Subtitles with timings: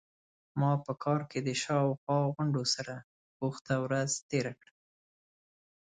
[0.59, 2.95] ما په کار کې د شا او خوا غونډو سره
[3.39, 4.73] بوخته ورځ تیره کړه.